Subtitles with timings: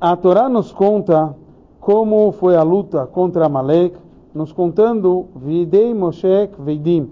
[0.00, 1.34] a Torá nos conta
[1.80, 3.96] como foi a luta contra Amalek,
[4.32, 7.10] nos contando Videi Moshe Veidim.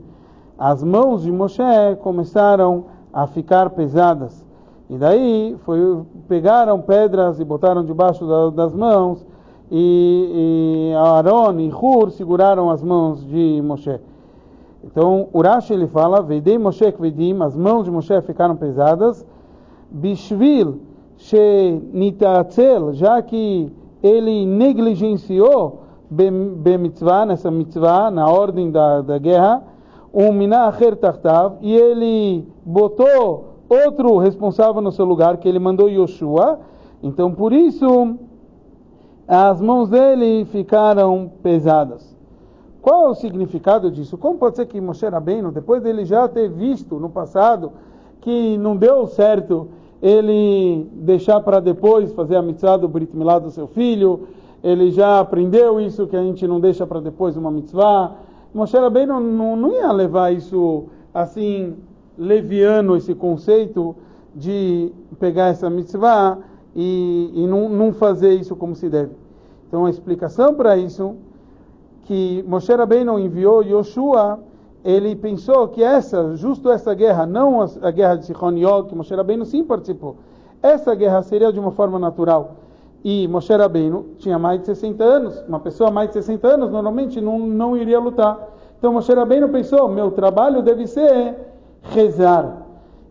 [0.56, 1.62] As mãos de Moshe
[2.02, 4.46] começaram a ficar pesadas.
[4.88, 9.26] E daí foi, pegaram pedras e botaram debaixo da, das mãos,
[9.68, 13.98] e, e Aaron e Hur seguraram as mãos de Moshe.
[14.84, 19.26] Então, Urash ele fala, Veidei Moshe Kvedim, as mãos de Moshe ficaram pesadas,
[19.90, 20.85] Bishvil
[21.18, 23.72] Shenitatzel, já que
[24.02, 29.62] ele negligenciou Bemitzvah, nessa mitzvah, na ordem da, da guerra,
[30.12, 36.60] um Minacher Tartav, e ele botou outro responsável no seu lugar, que ele mandou Yoshua,
[37.02, 38.16] então por isso
[39.26, 42.16] as mãos dele ficaram pesadas.
[42.80, 44.16] Qual é o significado disso?
[44.16, 47.72] Como pode ser que Moshe Rabbeinu, depois dele já ter visto no passado
[48.20, 49.68] que não deu certo
[50.02, 54.28] ele deixar para depois fazer a mitzvah do Brit Milá do seu filho,
[54.62, 58.16] ele já aprendeu isso que a gente não deixa para depois uma mitzvah.
[58.54, 61.76] Moshe Rabbeinu não, não ia levar isso assim,
[62.18, 63.94] leviano, esse conceito
[64.34, 66.38] de pegar essa mitzvah
[66.74, 69.12] e, e não, não fazer isso como se deve.
[69.68, 71.16] Então a explicação para isso
[72.04, 74.38] que Moshe Rabbeinu enviou Yoshua,
[74.86, 78.94] ele pensou que essa, justo essa guerra, não a, guerra de Sichon e Og, que
[78.94, 80.16] Moshe Rabbeinu sim participou,
[80.62, 82.52] essa guerra seria de uma forma natural.
[83.04, 87.20] E Moshe Rabbeinu tinha mais de 60 anos, uma pessoa mais de 60 anos normalmente
[87.20, 88.38] não, não iria lutar.
[88.78, 91.34] Então Moshe Rabbeinu pensou, meu trabalho deve ser
[91.82, 92.62] rezar.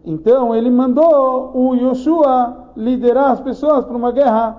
[0.06, 4.58] Então ele mandou o Yoshua liderar as pessoas para uma guerra,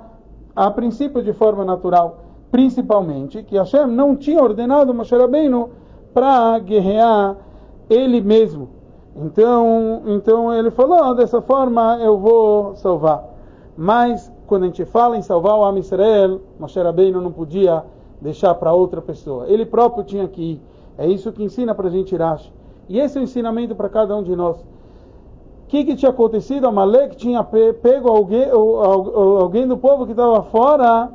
[0.54, 5.70] a princípio de forma natural principalmente, que Hashem não tinha ordenado Moshe Rabbeinu
[6.16, 7.36] para guerrear
[7.90, 8.70] ele mesmo.
[9.14, 13.22] Então, então ele falou, oh, dessa forma eu vou salvar.
[13.76, 17.84] Mas quando a gente fala em salvar o Am Israel, Moshe Rabbeinu não podia
[18.18, 19.44] deixar para outra pessoa.
[19.46, 20.60] Ele próprio tinha que ir.
[20.96, 22.50] É isso que ensina para a gente Rashi.
[22.88, 24.56] E esse é o ensinamento para cada um de nós.
[24.56, 26.66] O que, que tinha acontecido?
[26.66, 31.10] Amalek tinha pego alguém, alguém do povo que estava fora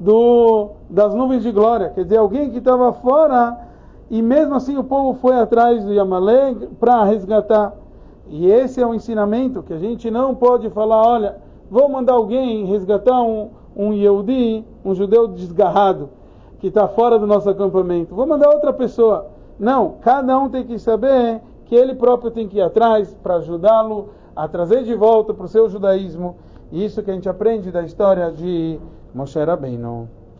[0.00, 1.90] do, das nuvens de glória.
[1.90, 3.65] Quer dizer, alguém que estava fora
[4.10, 7.74] e mesmo assim o povo foi atrás do Yamalek para resgatar.
[8.28, 11.36] E esse é o ensinamento que a gente não pode falar, olha,
[11.70, 16.10] vou mandar alguém resgatar um, um Yehudi, um judeu desgarrado,
[16.58, 18.14] que está fora do nosso acampamento.
[18.14, 19.26] Vou mandar outra pessoa.
[19.58, 24.10] Não, cada um tem que saber que ele próprio tem que ir atrás para ajudá-lo
[24.34, 26.36] a trazer de volta para o seu judaísmo.
[26.70, 28.78] E isso que a gente aprende da história de
[29.14, 30.08] Moshe Rabbeinu.